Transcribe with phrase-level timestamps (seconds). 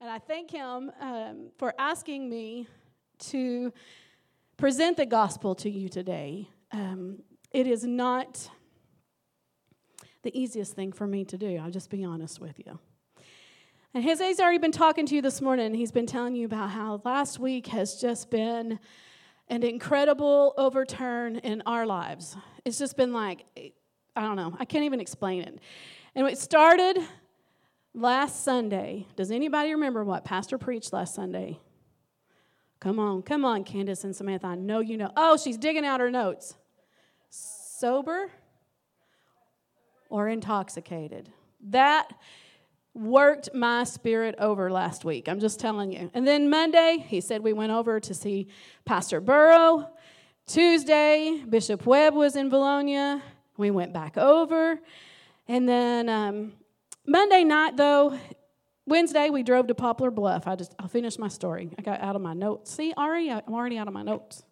[0.00, 2.68] And I thank him um, for asking me
[3.18, 3.72] to
[4.56, 6.48] present the gospel to you today.
[6.70, 7.18] Um,
[7.50, 8.48] it is not
[10.22, 12.78] the easiest thing for me to do, I'll just be honest with you.
[13.92, 15.74] And Jose's already been talking to you this morning.
[15.74, 18.78] He's been telling you about how last week has just been
[19.48, 22.36] an incredible overturn in our lives.
[22.64, 23.46] It's just been like,
[24.14, 25.58] I don't know, I can't even explain it.
[26.14, 26.98] And it started
[27.98, 29.06] last Sunday.
[29.16, 31.60] Does anybody remember what Pastor preached last Sunday?
[32.80, 34.46] Come on, come on, Candace and Samantha.
[34.46, 35.10] I know you know.
[35.16, 36.54] Oh, she's digging out her notes.
[37.30, 38.30] Sober
[40.08, 41.28] or intoxicated.
[41.60, 42.08] That
[42.94, 45.28] worked my spirit over last week.
[45.28, 46.10] I'm just telling you.
[46.14, 48.48] And then Monday, he said we went over to see
[48.84, 49.90] Pastor Burrow.
[50.46, 53.20] Tuesday, Bishop Webb was in Bologna.
[53.56, 54.78] We went back over.
[55.46, 56.52] And then um,
[57.08, 58.18] Monday night, though,
[58.84, 60.46] Wednesday, we drove to Poplar Bluff.
[60.46, 61.70] I just, I'll finish my story.
[61.78, 62.70] I got out of my notes.
[62.70, 64.42] See, already, I'm already out of my notes.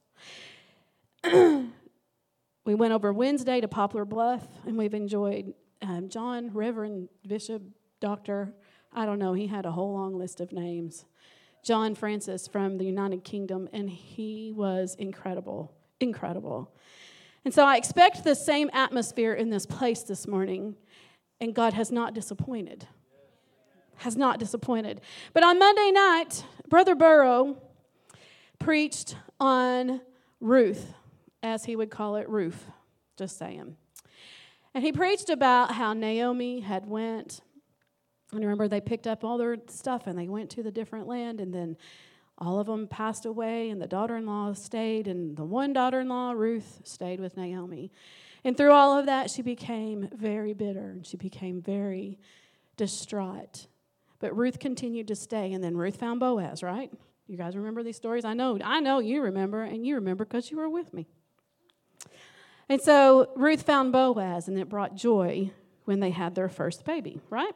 [1.23, 7.61] we went over Wednesday to Poplar Bluff, and we've enjoyed um, John, Reverend, Bishop,
[8.01, 8.55] Doctor,
[8.91, 11.05] I don't know, he had a whole long list of names.
[11.63, 16.75] John Francis from the United Kingdom, and he was incredible, incredible.
[17.45, 20.75] And so I expect the same atmosphere in this place this morning,
[21.41, 22.87] and God has not disappointed.
[23.97, 25.01] Has not disappointed.
[25.33, 27.57] But on Monday night, Brother Burrow
[28.59, 30.01] preached on
[30.41, 30.93] Ruth,
[31.43, 32.67] as he would call it, Ruth,
[33.17, 33.77] just saying.
[34.75, 37.41] And he preached about how Naomi had went
[38.33, 41.41] and remember, they picked up all their stuff and they went to the different land,
[41.41, 41.77] and then
[42.39, 46.01] all of them passed away, and the daughter in law stayed, and the one daughter
[46.01, 47.91] in law, Ruth, stayed with Naomi.
[48.45, 52.19] And through all of that, she became very bitter and she became very
[52.77, 53.67] distraught.
[54.21, 56.93] But Ruth continued to stay, and then Ruth found Boaz, right?
[57.27, 58.25] You guys remember these stories?
[58.25, 61.07] I know, I know you remember, and you remember because you were with me.
[62.69, 65.51] And so Ruth found Boaz, and it brought joy
[65.85, 67.55] when they had their first baby, right?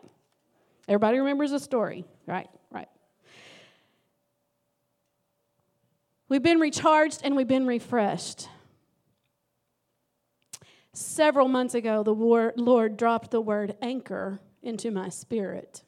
[0.89, 2.49] Everybody remembers the story, right?
[2.71, 2.89] Right.
[6.31, 8.49] We've been recharged and we've been refreshed.
[10.93, 15.83] Several months ago, the Lord dropped the word anchor into my spirit.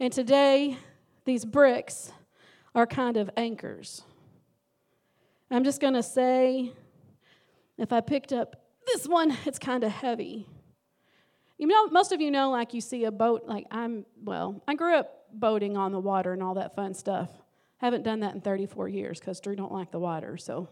[0.00, 0.78] And today,
[1.24, 2.10] these bricks
[2.74, 4.02] are kind of anchors.
[5.48, 6.72] I'm just going to say
[7.78, 10.48] if I picked up this one, it's kind of heavy.
[11.56, 14.74] You know, most of you know, like you see a boat, like I'm, well, I
[14.74, 17.30] grew up boating on the water and all that fun stuff.
[17.78, 20.68] Haven't done that in 34 years because Drew don't like the water, so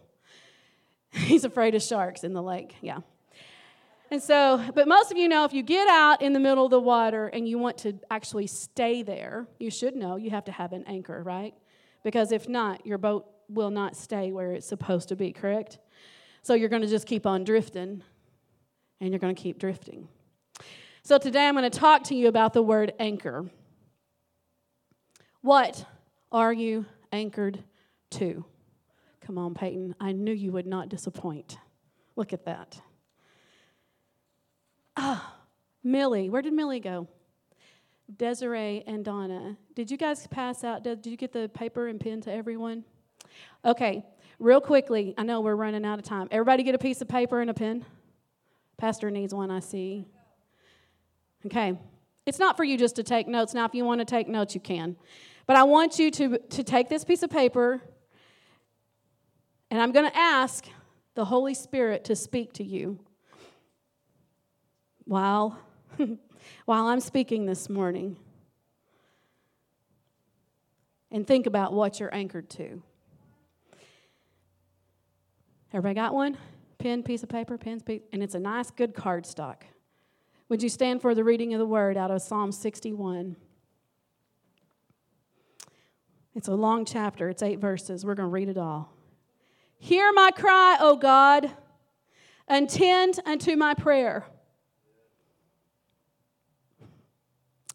[1.11, 2.75] he's afraid of sharks in the lake.
[2.81, 2.99] Yeah.
[4.11, 6.71] And so, but most of you know if you get out in the middle of
[6.71, 10.51] the water and you want to actually stay there, you should know you have to
[10.51, 11.53] have an anchor, right?
[12.03, 15.79] Because if not, your boat will not stay where it's supposed to be, correct?
[16.43, 18.03] So you're going to just keep on drifting
[18.99, 20.07] and you're going to keep drifting.
[21.03, 23.49] So today I'm going to talk to you about the word anchor.
[25.41, 25.85] What
[26.33, 27.63] are you anchored
[28.11, 28.43] to?
[29.21, 29.95] Come on, Peyton.
[29.99, 31.57] I knew you would not disappoint.
[32.15, 32.81] Look at that.
[34.97, 35.35] Ah,
[35.83, 36.29] Millie.
[36.29, 37.07] Where did Millie go?
[38.17, 39.57] Desiree and Donna.
[39.75, 40.83] Did you guys pass out?
[40.83, 42.83] Did you get the paper and pen to everyone?
[43.63, 44.03] Okay,
[44.39, 45.13] real quickly.
[45.17, 46.27] I know we're running out of time.
[46.31, 47.85] Everybody get a piece of paper and a pen?
[48.77, 50.05] Pastor needs one, I see.
[51.45, 51.77] Okay?
[52.25, 53.53] It's not for you just to take notes.
[53.53, 54.95] Now, if you want to take notes, you can.
[55.45, 57.81] But I want you to, to take this piece of paper,
[59.69, 60.65] and I'm going to ask
[61.15, 62.99] the Holy Spirit to speak to you
[65.05, 65.59] while,
[66.65, 68.17] while I'm speaking this morning.
[71.11, 72.81] And think about what you're anchored to.
[75.73, 76.37] Everybody got one?
[76.77, 79.57] Pen, piece of paper, pens, piece, and it's a nice, good cardstock.
[80.49, 83.35] Would you stand for the reading of the word out of Psalm 61?
[86.35, 88.05] It's a long chapter, it's eight verses.
[88.05, 88.91] We're going to read it all.
[89.77, 91.51] Hear my cry, O God,
[92.47, 94.25] and tend unto my prayer.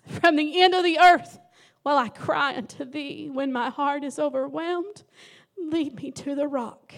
[0.07, 1.39] From the end of the earth,
[1.83, 5.05] while I cry unto thee, when my heart is overwhelmed,
[5.57, 6.95] lead me to the rock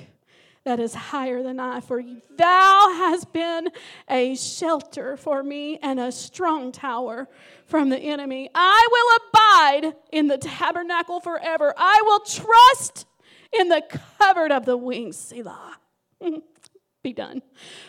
[0.65, 1.81] that is higher than I.
[1.81, 2.03] For
[2.37, 3.69] thou hast been
[4.09, 7.29] a shelter for me and a strong tower
[7.67, 8.51] from the enemy.
[8.55, 11.73] I will abide in the tabernacle forever.
[11.77, 13.07] I will trust
[13.53, 13.83] in the
[14.19, 15.17] covert of the wings.
[15.17, 15.79] Selah.
[17.03, 17.43] Be done.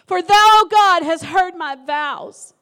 [0.08, 2.54] For thou, O God, has heard my vows.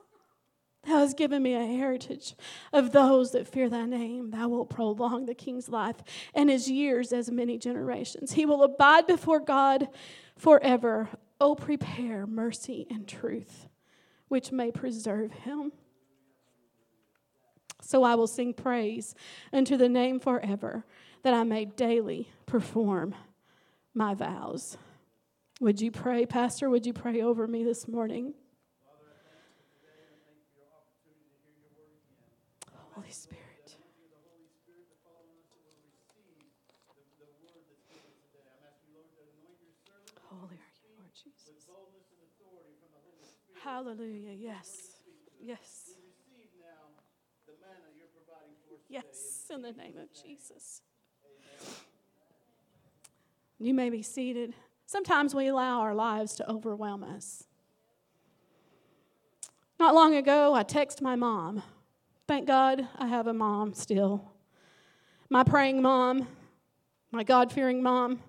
[0.89, 2.33] Thou hast given me a heritage
[2.73, 4.31] of those that fear thy name.
[4.31, 5.97] Thou wilt prolong the king's life
[6.33, 8.31] and his years as many generations.
[8.31, 9.87] He will abide before God
[10.35, 11.09] forever.
[11.39, 13.67] Oh, prepare mercy and truth,
[14.29, 15.73] which may preserve him.
[17.83, 19.13] So I will sing praise
[19.53, 20.85] unto the name forever,
[21.21, 23.13] that I may daily perform
[23.93, 24.75] my vows.
[25.61, 26.67] Would you pray, Pastor?
[26.67, 28.33] Would you pray over me this morning?
[33.09, 33.75] Holy Spirit.
[40.29, 41.49] Holy are you, Lord Jesus.
[43.63, 44.33] Hallelujah.
[44.37, 44.91] Yes.
[45.41, 45.89] Yes.
[48.87, 50.83] Yes, in the name of Jesus.
[53.57, 54.53] You may be seated.
[54.85, 57.45] Sometimes we allow our lives to overwhelm us.
[59.79, 61.63] Not long ago, I texted my mom.
[62.29, 64.23] Thank God I have a mom still.
[65.31, 66.27] My praying mom,
[67.11, 68.19] my God fearing mom.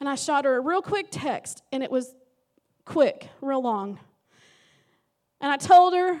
[0.00, 2.16] And I shot her a real quick text, and it was
[2.84, 4.00] quick, real long.
[5.40, 6.20] And I told her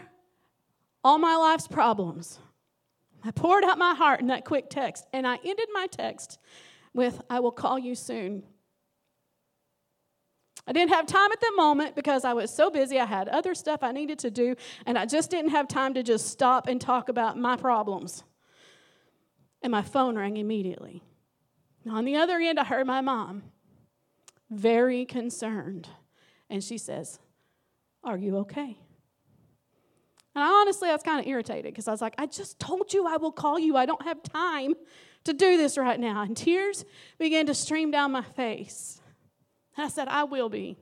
[1.02, 2.38] all my life's problems.
[3.24, 6.38] I poured out my heart in that quick text, and I ended my text
[6.94, 8.44] with, I will call you soon.
[10.66, 12.98] I didn't have time at the moment because I was so busy.
[12.98, 16.02] I had other stuff I needed to do, and I just didn't have time to
[16.02, 18.24] just stop and talk about my problems.
[19.62, 21.02] And my phone rang immediately.
[21.88, 23.44] On the other end, I heard my mom,
[24.50, 25.88] very concerned.
[26.50, 27.20] And she says,
[28.02, 28.78] Are you okay?
[30.34, 32.92] And I honestly, I was kind of irritated because I was like, I just told
[32.92, 33.76] you I will call you.
[33.76, 34.74] I don't have time
[35.24, 36.22] to do this right now.
[36.22, 36.84] And tears
[37.18, 39.00] began to stream down my face.
[39.76, 40.76] I said, I will be.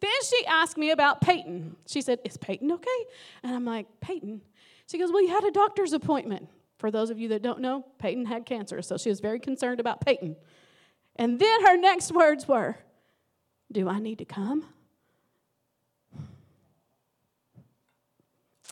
[0.00, 1.76] Then she asked me about Peyton.
[1.86, 2.90] She said, Is Peyton okay?
[3.42, 4.40] And I'm like, Peyton?
[4.88, 6.48] She goes, Well, you had a doctor's appointment.
[6.78, 9.78] For those of you that don't know, Peyton had cancer, so she was very concerned
[9.78, 10.34] about Peyton.
[11.14, 12.76] And then her next words were,
[13.70, 14.66] Do I need to come?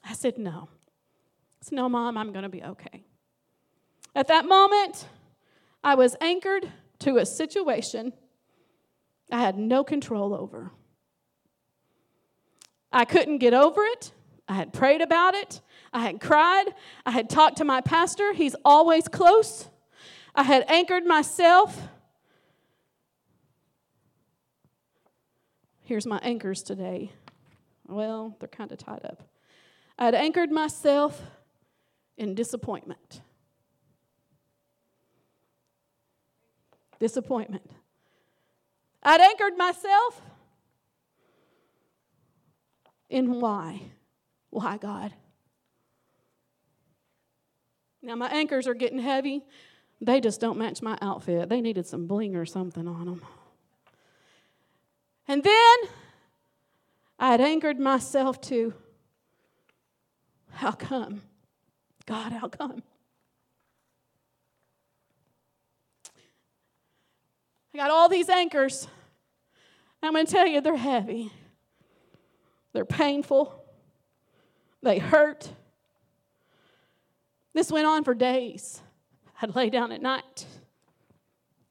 [0.05, 0.69] I said, No.
[0.69, 3.05] I said, No, Mom, I'm going to be okay.
[4.17, 5.06] At that moment,
[5.84, 8.12] I was anchored to a situation
[9.32, 10.73] I had no control over.
[12.93, 14.12] I couldn't get over it.
[14.49, 15.61] I had prayed about it.
[15.93, 16.67] I had cried.
[17.06, 18.32] I had talked to my pastor.
[18.32, 19.69] He's always close.
[20.35, 21.88] I had anchored myself.
[25.85, 27.12] Here's my anchors today.
[27.87, 29.23] Well, they're kind of tied up.
[29.99, 31.21] I had anchored myself
[32.17, 33.21] in disappointment.
[37.00, 37.71] Disappointment.
[39.02, 40.20] I'd anchored myself
[43.08, 43.82] in why.
[44.50, 45.14] Why, God?
[48.02, 49.43] Now, my anchors are getting heavy.
[50.00, 51.49] They just don't match my outfit.
[51.49, 53.23] They needed some bling or something on them.
[55.29, 55.76] And then
[57.19, 58.75] I had anchored myself to
[60.53, 61.23] how come?
[62.06, 62.82] God, how come?
[67.75, 68.88] I got all these anchors.
[70.02, 71.31] I'm going to tell you, they're heavy,
[72.72, 73.64] they're painful,
[74.82, 75.49] they hurt.
[77.52, 78.81] This went on for days.
[79.43, 80.46] I'd lay down at night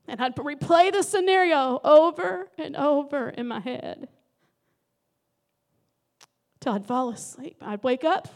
[0.09, 4.09] and I'd replay the scenario over and over in my head
[6.59, 7.57] till I'd fall asleep.
[7.61, 8.27] I'd wake up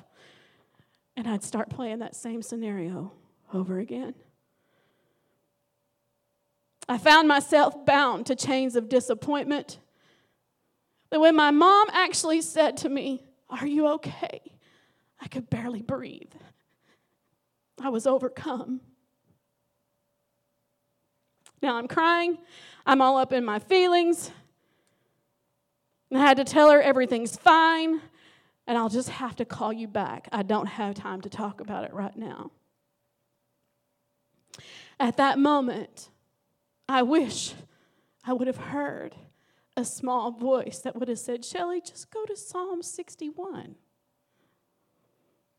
[1.17, 3.11] and I'd start playing that same scenario
[3.51, 4.13] over again.
[6.87, 9.79] I found myself bound to chains of disappointment.
[11.09, 14.41] That when my mom actually said to me, Are you okay?
[15.21, 16.33] I could barely breathe.
[17.81, 18.81] I was overcome.
[21.61, 22.37] Now I'm crying.
[22.85, 24.31] I'm all up in my feelings.
[26.13, 28.01] I had to tell her everything's fine,
[28.67, 30.27] and I'll just have to call you back.
[30.31, 32.51] I don't have time to talk about it right now.
[34.99, 36.09] At that moment,
[36.87, 37.53] I wish
[38.23, 39.15] I would have heard
[39.75, 43.75] a small voice that would have said, Shelley, just go to Psalm 61.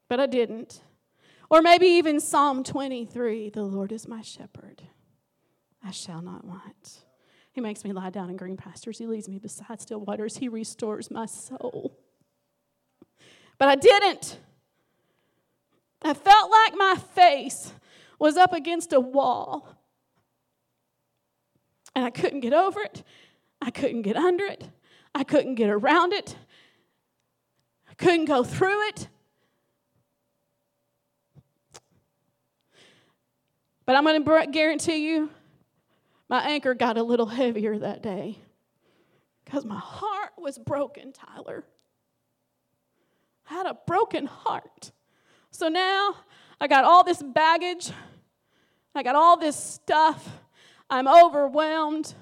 [0.09, 0.83] But I didn't.
[1.51, 4.83] Or maybe even Psalm 23 The Lord is my shepherd,
[5.83, 7.05] I shall not want.
[7.53, 8.99] He makes me lie down in green pastures.
[8.99, 10.39] He leads me beside still waters.
[10.39, 11.97] He restores my soul.
[13.59, 14.41] But I didn't.
[16.03, 17.73] I felt like my face
[18.19, 19.69] was up against a wall
[21.95, 23.03] and I couldn't get over it.
[23.61, 24.69] I couldn't get under it.
[25.15, 26.37] I couldn't get around it.
[27.89, 29.09] I couldn't go through it.
[33.87, 35.31] But I'm going to guarantee you,
[36.29, 38.39] my anchor got a little heavier that day
[39.45, 41.65] because my heart was broken, Tyler.
[43.49, 44.91] I had a broken heart.
[45.51, 46.17] So now
[46.61, 47.91] I got all this baggage,
[48.95, 50.41] I got all this stuff.
[50.95, 52.15] I'm overwhelmed.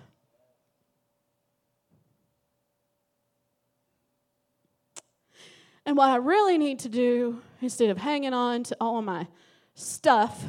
[5.84, 9.26] And what I really need to do, instead of hanging on to all my
[9.74, 10.42] stuff,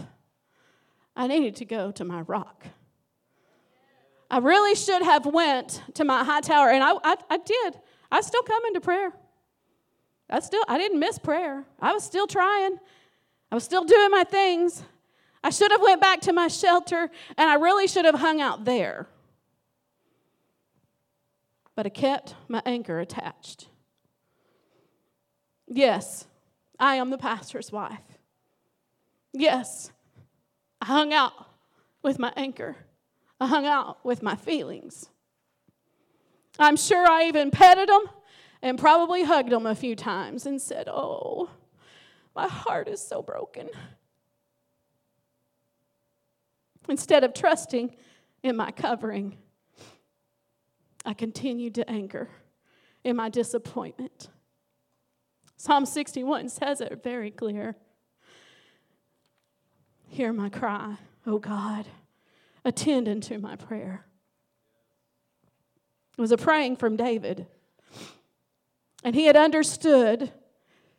[1.18, 2.66] I needed to go to my rock.
[4.32, 7.78] I really should have went to my high tower, and I, I, I did.
[8.10, 9.12] I still come into prayer.
[10.30, 11.66] I still I didn't miss prayer.
[11.78, 12.78] I was still trying.
[13.52, 14.82] I was still doing my things.
[15.44, 18.64] I should have went back to my shelter, and I really should have hung out
[18.64, 19.08] there.
[21.76, 23.68] But I kept my anchor attached.
[25.68, 26.26] Yes,
[26.80, 28.00] I am the pastor's wife.
[29.34, 29.92] Yes,
[30.82, 31.34] I hung out
[32.04, 32.76] with my anchor.
[33.40, 35.10] I hung out with my feelings.
[36.60, 38.04] I'm sure I even petted them
[38.62, 41.50] and probably hugged them a few times and said, Oh,
[42.36, 43.70] my heart is so broken.
[46.90, 47.96] Instead of trusting
[48.44, 49.38] in my covering,
[51.06, 52.30] I continued to anchor
[53.04, 54.30] in my disappointment.
[55.58, 57.76] Psalm 61 says it very clear.
[60.08, 61.88] Hear my cry, O God.
[62.66, 64.06] Attend unto my prayer.
[66.18, 67.48] It was a praying from David.
[69.04, 70.32] And he had understood,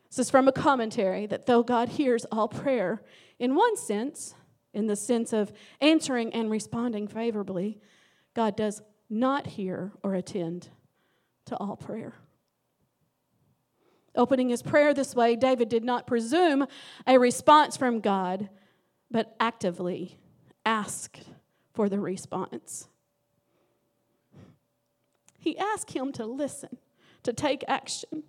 [0.08, 3.02] this is from a commentary, that though God hears all prayer,
[3.38, 4.34] in one sense,
[4.74, 7.78] in the sense of answering and responding favorably,
[8.34, 10.68] God does not hear or attend
[11.46, 12.14] to all prayer.
[14.16, 16.66] Opening his prayer this way, David did not presume
[17.06, 18.48] a response from God,
[19.10, 20.18] but actively
[20.64, 21.22] asked
[21.72, 22.88] for the response.
[25.38, 26.78] He asked him to listen,
[27.24, 28.22] to take action.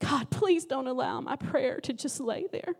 [0.00, 2.74] God, please don't allow my prayer to just lay there.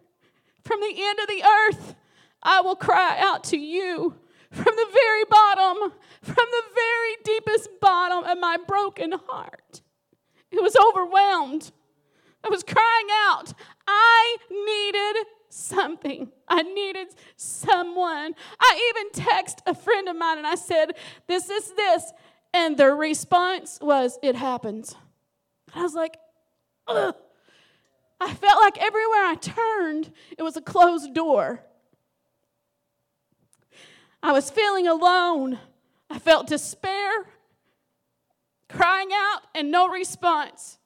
[0.65, 1.95] From the end of the earth,
[2.43, 4.17] I will cry out to you
[4.51, 9.83] from the very bottom, from the very deepest bottom of my broken heart.
[10.51, 11.73] It was overwhelmed.
[12.45, 13.55] I was crying out.
[13.87, 16.31] I needed something.
[16.49, 18.35] I needed someone.
[18.61, 20.93] I even texted a friend of mine and I said,
[21.27, 22.13] This is this.
[22.55, 24.97] And their response was, It happens.
[25.75, 26.19] I was like,
[26.89, 27.15] Ugh.
[28.25, 31.65] I felt like everywhere I turned, it was a closed door.
[34.23, 35.59] I was feeling alone.
[36.09, 37.27] I felt despair
[38.69, 40.79] crying out and no response.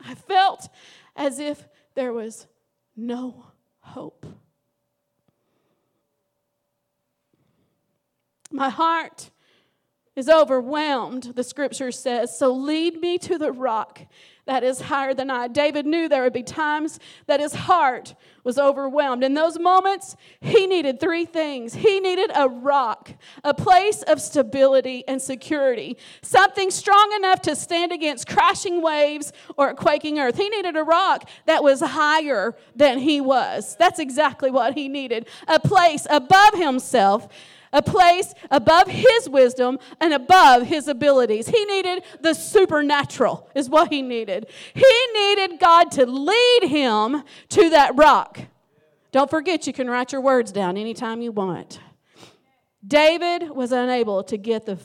[0.00, 0.68] I felt
[1.14, 2.46] as if there was
[2.96, 3.46] no
[3.80, 4.26] hope.
[8.50, 9.30] My heart
[10.16, 12.36] is overwhelmed, the scripture says.
[12.36, 14.00] So lead me to the rock
[14.50, 15.46] that is higher than I.
[15.46, 19.22] David knew there would be times that his heart was overwhelmed.
[19.22, 23.12] In those moments, he needed three things he needed a rock,
[23.44, 29.72] a place of stability and security, something strong enough to stand against crashing waves or
[29.74, 30.36] quaking earth.
[30.36, 33.76] He needed a rock that was higher than he was.
[33.78, 37.28] That's exactly what he needed a place above himself
[37.72, 41.48] a place above his wisdom and above his abilities.
[41.48, 44.46] He needed the supernatural, is what he needed.
[44.74, 48.40] He needed God to lead him to that rock.
[49.12, 51.80] Don't forget, you can write your words down anytime you want.
[52.86, 54.78] David was unable to get the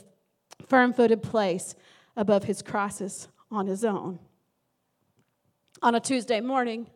[0.68, 1.75] firm footed place
[2.15, 4.20] above his crisis on his own.
[5.82, 6.88] On a Tuesday morning,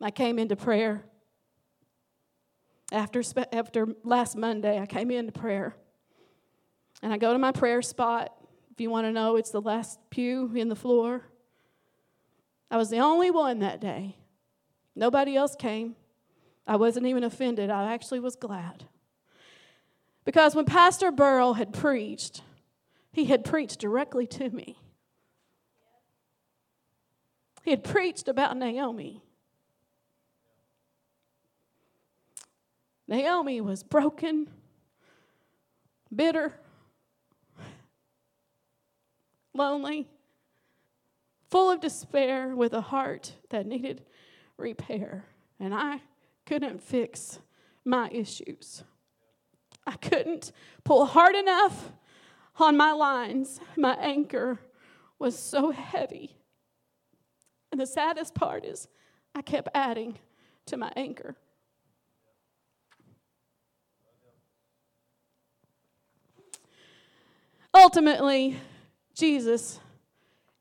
[0.00, 1.04] I came into prayer
[2.94, 3.22] after,
[3.52, 5.74] after last Monday, I came into prayer.
[7.02, 8.32] And I go to my prayer spot.
[8.72, 11.22] If you want to know, it's the last pew in the floor.
[12.70, 14.16] I was the only one that day.
[14.96, 15.96] Nobody else came.
[16.66, 17.68] I wasn't even offended.
[17.68, 18.84] I actually was glad.
[20.24, 22.42] Because when Pastor Burrow had preached,
[23.12, 24.78] he had preached directly to me.
[27.62, 29.22] He had preached about Naomi.
[33.06, 34.48] Naomi was broken,
[36.14, 36.54] bitter,
[39.52, 40.08] lonely,
[41.50, 44.02] full of despair, with a heart that needed
[44.56, 45.26] repair.
[45.60, 46.00] And I
[46.46, 47.38] couldn't fix
[47.84, 48.82] my issues.
[49.86, 50.50] I couldn't
[50.82, 51.92] pull hard enough
[52.58, 53.60] on my lines.
[53.76, 54.58] My anchor
[55.18, 56.36] was so heavy.
[57.70, 58.88] And the saddest part is,
[59.34, 60.18] I kept adding
[60.66, 61.36] to my anchor.
[67.74, 68.56] Ultimately,
[69.14, 69.80] Jesus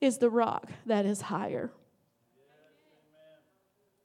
[0.01, 1.71] is the rock that is higher.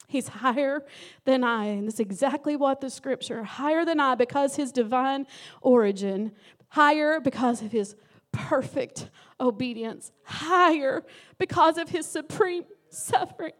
[0.07, 0.85] He's higher
[1.25, 1.67] than I.
[1.67, 5.27] And that's exactly what the scripture higher than I because his divine
[5.61, 6.33] origin,
[6.69, 7.95] higher because of his
[8.33, 9.11] perfect
[9.41, 11.05] obedience, higher
[11.38, 13.53] because of his supreme suffering,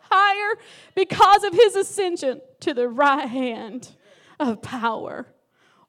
[0.00, 0.58] higher
[0.94, 3.90] because of his ascension to the right hand
[4.38, 5.26] of power.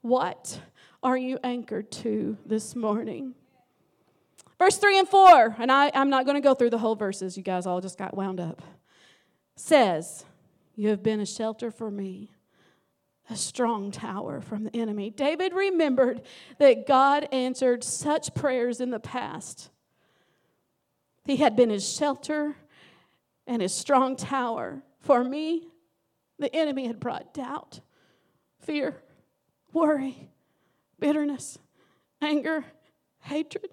[0.02, 0.62] What
[1.04, 3.36] are you anchored to this morning?
[4.60, 7.38] Verse 3 and 4, and I, I'm not going to go through the whole verses,
[7.38, 8.62] you guys all just got wound up,
[9.56, 10.26] says,
[10.76, 12.32] You have been a shelter for me,
[13.30, 15.12] a strong tower from the enemy.
[15.12, 16.24] David remembered
[16.58, 19.70] that God answered such prayers in the past.
[21.26, 22.56] He had been his shelter
[23.46, 24.82] and his strong tower.
[25.02, 25.68] For me,
[26.40, 27.82] the enemy had brought doubt,
[28.60, 29.02] fear,
[29.72, 30.30] worry,
[31.00, 31.58] bitterness,
[32.22, 32.66] anger,
[33.22, 33.72] hatred.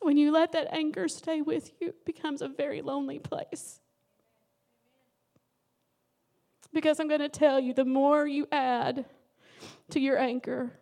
[0.00, 3.80] When you let that anger stay with you, it becomes a very lonely place.
[6.74, 9.06] Because I'm going to tell you the more you add
[9.90, 10.72] to your anger,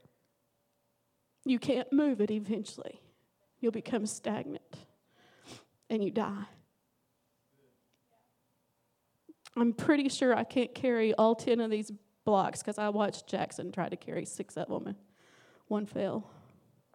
[1.44, 3.00] you can't move it eventually.
[3.60, 4.76] You'll become stagnant
[5.88, 6.46] and you die.
[9.56, 11.92] I'm pretty sure I can't carry all 10 of these
[12.24, 14.96] blocks because I watched Jackson try to carry six of them and
[15.68, 16.30] one fell.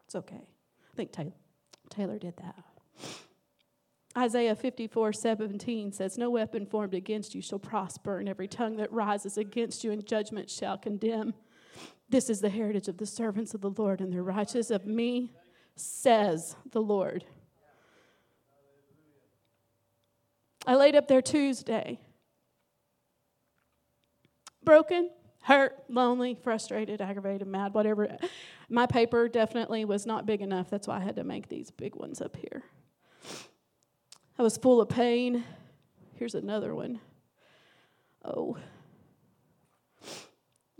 [0.05, 0.35] It's okay.
[0.35, 1.33] I think Taylor.
[1.89, 2.63] Taylor did that.
[4.17, 8.91] Isaiah 54 17 says, No weapon formed against you shall prosper, and every tongue that
[8.91, 11.33] rises against you in judgment shall condemn.
[12.09, 15.33] This is the heritage of the servants of the Lord, and the righteous of me,
[15.75, 17.25] says the Lord.
[20.65, 21.99] I laid up there Tuesday.
[24.67, 25.09] Broken,
[25.43, 28.17] hurt, lonely, frustrated, aggravated, mad, whatever.
[28.67, 30.69] My paper definitely was not big enough.
[30.69, 32.63] That's why I had to make these big ones up here.
[34.37, 35.45] I was full of pain.
[36.15, 36.99] Here's another one.
[38.25, 38.57] Oh.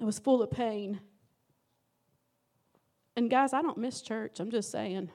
[0.02, 1.00] I was full of pain.
[3.16, 4.42] And guys, I don't miss church.
[4.42, 5.10] I'm just saying.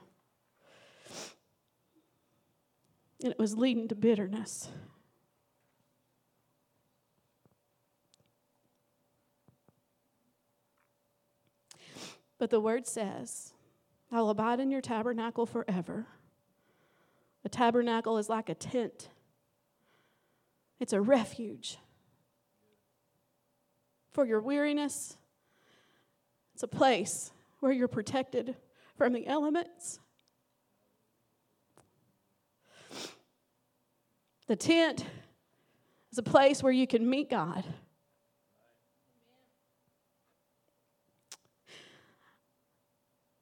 [3.21, 4.67] And it was leading to bitterness.
[12.43, 13.53] But the word says,
[14.11, 16.07] I'll abide in your tabernacle forever.
[17.45, 19.07] A tabernacle is like a tent,
[20.77, 21.77] it's a refuge
[24.11, 25.15] for your weariness.
[26.53, 28.57] It's a place where you're protected
[28.97, 30.01] from the elements.
[34.47, 35.05] The tent
[36.11, 37.63] is a place where you can meet God.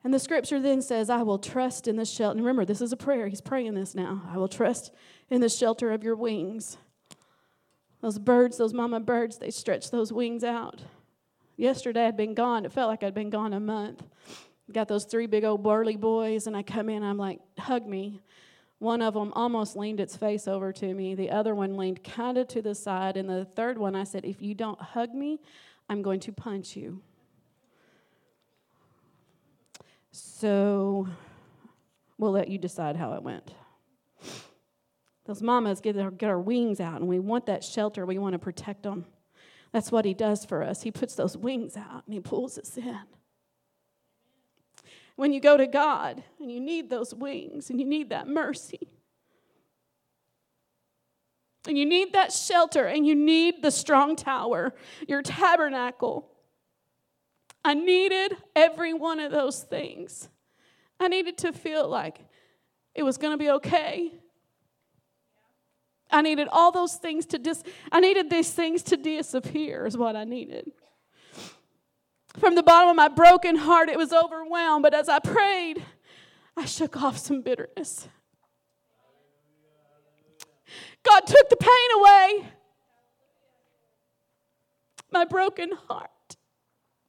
[0.04, 2.38] And the scripture then says, I will trust in the shelter.
[2.38, 3.28] And remember, this is a prayer.
[3.28, 4.24] He's praying this now.
[4.28, 4.92] I will trust
[5.30, 6.78] in the shelter of your wings.
[8.02, 10.82] Those birds, those mama birds, they stretch those wings out.
[11.56, 12.66] Yesterday I'd been gone.
[12.66, 14.04] It felt like I'd been gone a month.
[14.72, 18.22] Got those three big old burly boys, and I come in, I'm like, hug me.
[18.80, 21.14] One of them almost leaned its face over to me.
[21.14, 23.16] The other one leaned kind of to the side.
[23.16, 25.40] And the third one, I said, If you don't hug me,
[25.88, 27.04] I'm going to punch you.
[30.12, 31.08] So
[32.18, 33.54] we'll let you decide how it went.
[35.26, 38.06] Those mamas get our, get our wings out, and we want that shelter.
[38.06, 39.06] We want to protect them.
[39.72, 40.82] That's what He does for us.
[40.82, 43.00] He puts those wings out and He pulls us in.
[45.16, 48.88] When you go to God and you need those wings and you need that mercy,
[51.68, 54.74] and you need that shelter and you need the strong tower,
[55.08, 56.31] your tabernacle,
[57.64, 60.30] I needed every one of those things.
[61.00, 62.20] I needed to feel like
[62.96, 64.12] it was going to be okay.
[66.10, 70.16] I needed all those things to dis I needed these things to disappear is what
[70.16, 70.72] I needed.
[72.38, 75.86] From the bottom of my broken heart it was overwhelmed, but as I prayed,
[76.58, 78.08] I shook off some bitterness.
[81.04, 82.50] God took the pain away.
[85.12, 86.10] My broken heart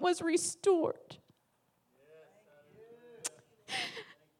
[0.03, 1.17] was restored.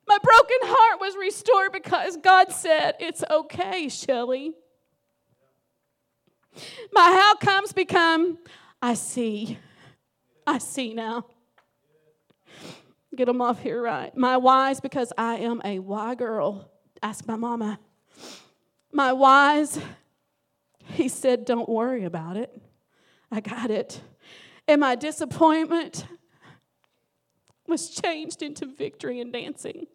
[0.07, 4.53] My broken heart was restored because God said, It's okay, Shelley.
[6.93, 8.39] My how comes become,
[8.83, 9.59] I see.
[10.47, 11.27] I see now.
[13.15, 14.15] Get them off here right.
[14.17, 16.71] My whys, because I am a why girl.
[17.03, 17.79] Ask my mama.
[18.93, 19.79] My whys,
[20.85, 22.61] he said, don't worry about it.
[23.31, 24.01] I got it.
[24.69, 26.07] And my disappointment
[27.67, 29.87] was changed into victory and dancing.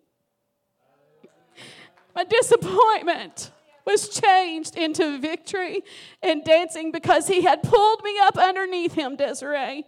[2.15, 3.51] My disappointment
[3.85, 5.81] was changed into victory
[6.21, 9.85] and dancing because he had pulled me up underneath him, Desiree.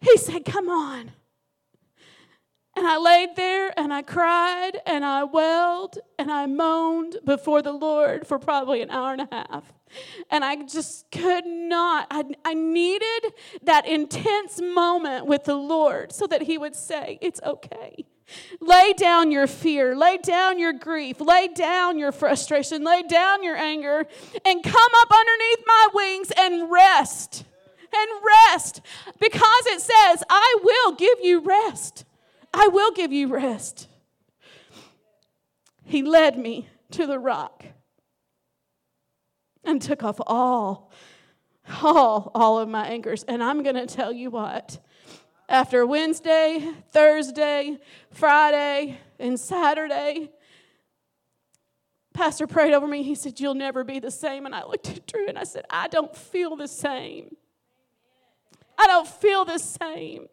[0.00, 1.12] He said, Come on.
[2.76, 7.72] And I laid there and I cried and I wailed and I moaned before the
[7.72, 9.72] Lord for probably an hour and a half.
[10.30, 16.26] And I just could not, I, I needed that intense moment with the Lord so
[16.26, 18.04] that He would say, It's okay.
[18.60, 23.56] Lay down your fear, lay down your grief, lay down your frustration, lay down your
[23.56, 24.04] anger,
[24.44, 27.44] and come up underneath my wings and rest.
[27.94, 28.10] And
[28.52, 28.82] rest.
[29.18, 32.04] Because it says, I will give you rest.
[32.52, 33.88] I will give you rest.
[35.84, 37.64] He led me to the rock
[39.64, 40.90] and took off all,
[41.82, 43.24] all, all of my anchors.
[43.24, 44.78] And I'm going to tell you what
[45.48, 47.78] after Wednesday, Thursday,
[48.10, 50.30] Friday, and Saturday,
[52.14, 53.02] Pastor prayed over me.
[53.02, 54.46] He said, You'll never be the same.
[54.46, 57.36] And I looked at Drew and I said, I don't feel the same.
[58.78, 60.26] I don't feel the same.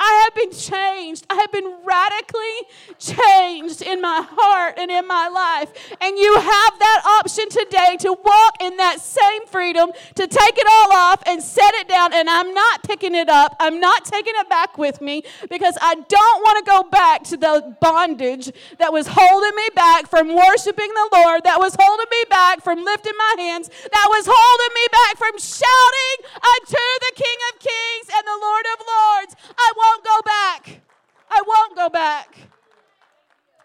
[0.00, 1.26] I have been changed.
[1.28, 2.56] I have been radically
[2.98, 5.70] changed in my heart and in my life.
[6.00, 10.66] And you have that option today to walk in that same freedom, to take it
[10.66, 12.14] all off and set it down.
[12.14, 15.94] And I'm not picking it up, I'm not taking it back with me because I
[15.94, 20.88] don't want to go back to the bondage that was holding me back from worshiping
[20.88, 24.86] the Lord, that was holding me back from lifting my hands, that was holding me
[24.92, 29.32] back from shouting unto the King of Kings and the Lord of Lords.
[29.58, 30.80] I won't go back.
[31.30, 32.36] I won't go back.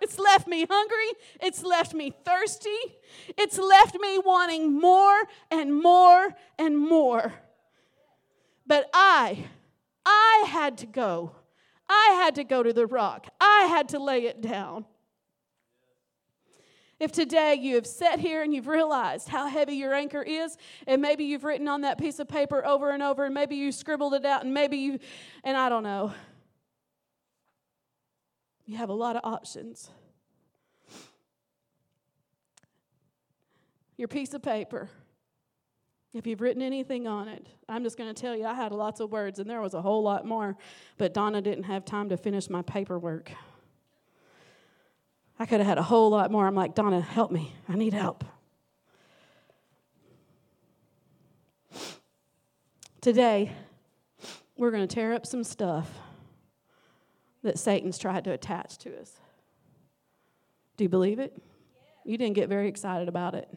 [0.01, 1.13] It's left me hungry.
[1.41, 2.69] It's left me thirsty.
[3.37, 7.33] It's left me wanting more and more and more.
[8.67, 9.45] But I,
[10.05, 11.31] I had to go.
[11.87, 13.27] I had to go to the rock.
[13.39, 14.85] I had to lay it down.
[16.99, 21.01] If today you have sat here and you've realized how heavy your anchor is, and
[21.01, 24.13] maybe you've written on that piece of paper over and over, and maybe you scribbled
[24.13, 24.99] it out, and maybe you,
[25.43, 26.13] and I don't know,
[28.65, 29.89] you have a lot of options.
[33.97, 34.89] Your piece of paper,
[36.13, 38.99] if you've written anything on it, I'm just going to tell you, I had lots
[38.99, 40.55] of words, and there was a whole lot more,
[40.97, 43.31] but Donna didn't have time to finish my paperwork.
[45.39, 46.45] I could have had a whole lot more.
[46.47, 47.53] I'm like, Donna, help me.
[47.67, 48.23] I need help.
[53.01, 53.51] Today,
[54.55, 55.89] we're going to tear up some stuff
[57.41, 59.19] that Satan's tried to attach to us.
[60.77, 61.35] Do you believe it?
[62.05, 63.49] You didn't get very excited about it.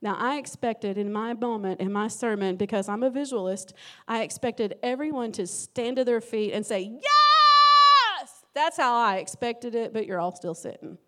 [0.00, 3.72] Now, I expected in my moment, in my sermon, because I'm a visualist,
[4.06, 8.44] I expected everyone to stand to their feet and say, Yes!
[8.54, 10.98] That's how I expected it, but you're all still sitting.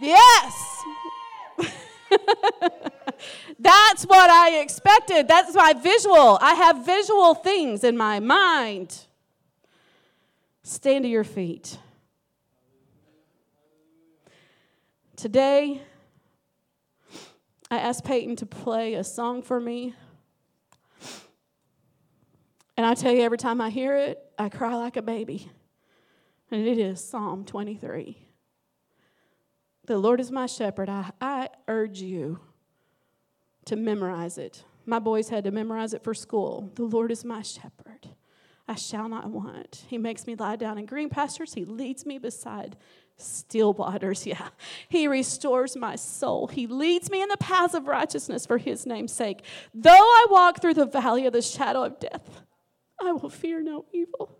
[0.00, 0.84] Yes.
[3.58, 5.28] That's what I expected.
[5.28, 6.38] That's my visual.
[6.40, 9.06] I have visual things in my mind.
[10.62, 11.78] Stand to your feet.
[15.16, 15.82] Today,
[17.70, 19.94] I asked Peyton to play a song for me.
[22.76, 25.50] And I tell you, every time I hear it, I cry like a baby.
[26.50, 28.29] And it is Psalm 23.
[29.90, 30.88] The Lord is my shepherd.
[30.88, 32.38] I, I urge you
[33.64, 34.62] to memorize it.
[34.86, 36.70] My boys had to memorize it for school.
[36.76, 38.10] The Lord is my shepherd.
[38.68, 39.86] I shall not want.
[39.88, 41.54] He makes me lie down in green pastures.
[41.54, 42.76] He leads me beside
[43.16, 44.24] still waters.
[44.28, 44.50] Yeah.
[44.88, 46.46] He restores my soul.
[46.46, 49.42] He leads me in the paths of righteousness for his name's sake.
[49.74, 52.42] Though I walk through the valley of the shadow of death,
[53.00, 54.39] I will fear no evil.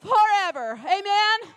[0.00, 0.80] forever.
[0.84, 1.54] Amen.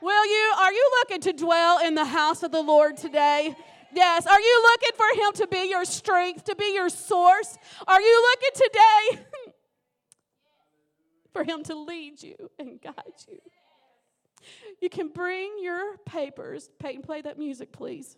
[0.00, 3.54] Will you, are you looking to dwell in the house of the Lord today?
[3.92, 4.26] Yes.
[4.26, 7.58] Are you looking for Him to be your strength, to be your source?
[7.86, 9.52] Are you looking today
[11.32, 12.94] for Him to lead you and guide
[13.28, 13.38] you?
[14.80, 16.70] You can bring your papers.
[16.78, 18.16] Peyton, play that music, please.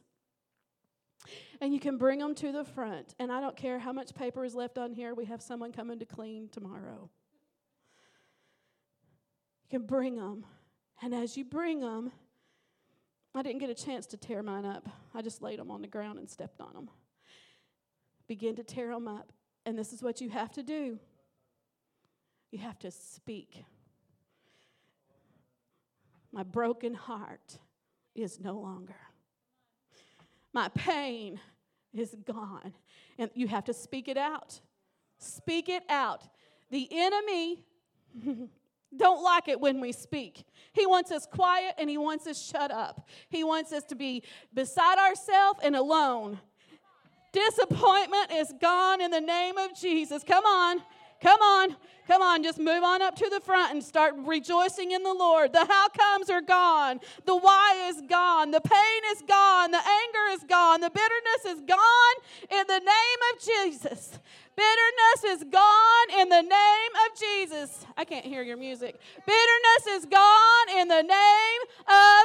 [1.60, 3.14] And you can bring them to the front.
[3.18, 5.98] And I don't care how much paper is left on here, we have someone coming
[5.98, 7.10] to clean tomorrow.
[9.72, 10.44] Can bring them.
[11.00, 12.12] And as you bring them,
[13.34, 14.86] I didn't get a chance to tear mine up.
[15.14, 16.90] I just laid them on the ground and stepped on them.
[18.28, 19.32] Begin to tear them up.
[19.64, 20.98] And this is what you have to do
[22.50, 23.64] you have to speak.
[26.32, 27.56] My broken heart
[28.14, 28.96] is no longer.
[30.52, 31.40] My pain
[31.94, 32.74] is gone.
[33.18, 34.60] And you have to speak it out.
[35.16, 36.28] Speak it out.
[36.70, 37.64] The enemy
[38.96, 40.44] don't like it when we speak.
[40.72, 43.08] He wants us quiet and he wants us shut up.
[43.28, 44.22] He wants us to be
[44.54, 46.38] beside ourselves and alone.
[47.32, 50.22] Disappointment is gone in the name of Jesus.
[50.22, 50.82] Come on.
[51.22, 51.76] Come on.
[52.08, 55.52] Come on, just move on up to the front and start rejoicing in the Lord.
[55.52, 57.00] The how comes are gone.
[57.24, 58.50] The why is gone.
[58.50, 59.70] The pain is gone.
[59.70, 60.80] The anger is gone.
[60.80, 62.16] The bitterness is gone
[62.50, 64.18] in the name of Jesus.
[64.56, 67.86] Bitterness is gone in the name of Jesus.
[67.96, 69.00] I can't hear your music.
[69.24, 71.60] Bitterness is gone in the name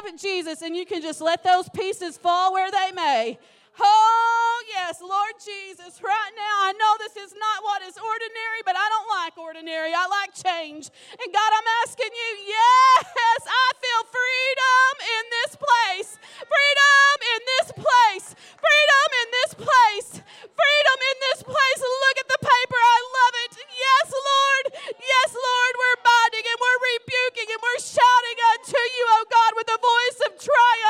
[0.04, 0.60] of Jesus.
[0.62, 3.38] And you can just let those pieces fall where they may.
[3.80, 8.74] Oh, yes, Lord Jesus, right now I know this is not what is ordinary, but
[8.74, 9.94] I don't like ordinary.
[9.94, 10.90] I like change.
[11.14, 16.10] And God, I'm asking you, yes, I feel freedom in this place.
[16.42, 18.26] Freedom in this place.
[18.58, 20.10] Freedom in this place.
[20.42, 21.80] Freedom in this place.
[21.80, 22.80] Look at the paper.
[22.82, 23.52] I love it.
[23.62, 24.64] Yes, Lord.
[24.98, 25.72] Yes, Lord.
[25.78, 30.18] We're binding and we're rebuking and we're shouting unto you, oh God, with a voice
[30.26, 30.87] of triumph.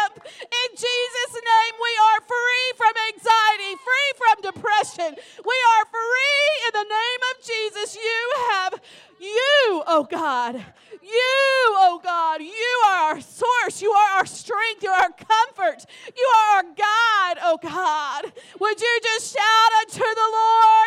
[0.78, 5.10] Jesus' name, we are free from anxiety, free from depression.
[5.42, 7.96] We are free in the name of Jesus.
[7.96, 8.80] You have,
[9.18, 10.54] you, oh God,
[11.02, 11.34] you,
[11.82, 13.82] oh God, you are our source.
[13.82, 14.84] You are our strength.
[14.84, 15.84] You are our comfort.
[16.16, 18.32] You are our God, oh God.
[18.60, 20.77] Would you just shout unto the Lord?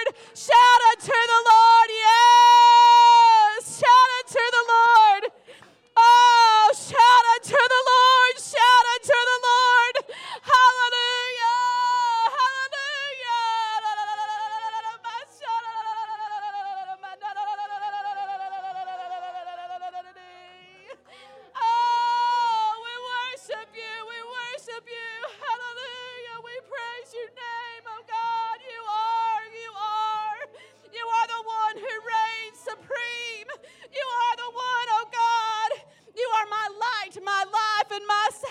[38.08, 38.51] Life,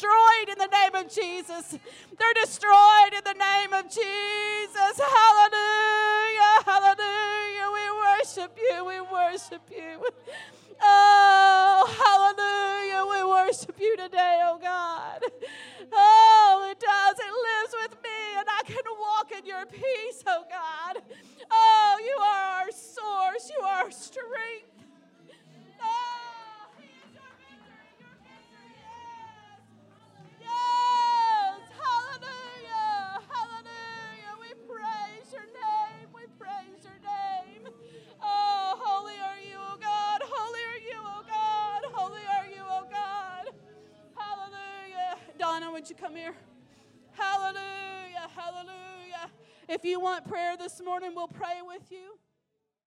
[0.00, 1.78] destroyed in the name of Jesus.
[2.18, 4.94] They're destroyed in the name of Jesus.
[4.96, 6.56] Hallelujah.
[6.64, 7.68] Hallelujah.
[7.74, 8.84] We worship you.
[8.86, 10.06] We worship you.
[10.82, 13.04] Oh, hallelujah.
[13.10, 15.20] We worship you today, oh God.
[15.92, 17.16] Oh, it does.
[17.18, 21.02] It lives with me, and I can walk in your peace, oh God.
[21.50, 23.50] Oh, you are our source.
[23.54, 24.69] You are our strength.
[45.80, 46.34] Would you come here?
[47.12, 48.28] Hallelujah.
[48.36, 49.30] Hallelujah.
[49.66, 52.18] If you want prayer this morning, we'll pray with you.